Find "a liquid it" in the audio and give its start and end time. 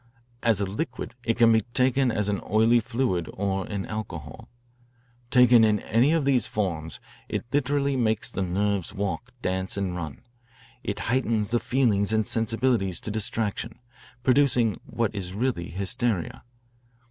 0.59-1.37